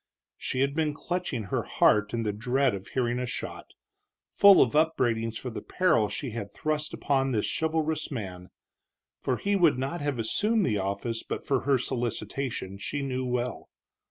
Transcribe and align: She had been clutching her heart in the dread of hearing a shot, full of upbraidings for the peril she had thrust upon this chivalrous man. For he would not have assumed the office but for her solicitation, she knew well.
She 0.39 0.61
had 0.61 0.73
been 0.73 0.95
clutching 0.95 1.43
her 1.43 1.61
heart 1.61 2.11
in 2.11 2.23
the 2.23 2.33
dread 2.33 2.73
of 2.73 2.87
hearing 2.87 3.19
a 3.19 3.27
shot, 3.27 3.75
full 4.31 4.59
of 4.59 4.75
upbraidings 4.75 5.37
for 5.37 5.51
the 5.51 5.61
peril 5.61 6.09
she 6.09 6.31
had 6.31 6.51
thrust 6.51 6.91
upon 6.91 7.33
this 7.33 7.45
chivalrous 7.45 8.09
man. 8.09 8.49
For 9.19 9.37
he 9.37 9.55
would 9.55 9.77
not 9.77 10.01
have 10.01 10.17
assumed 10.17 10.65
the 10.65 10.79
office 10.79 11.21
but 11.21 11.45
for 11.45 11.59
her 11.65 11.77
solicitation, 11.77 12.79
she 12.79 13.03
knew 13.03 13.25
well. 13.27 13.69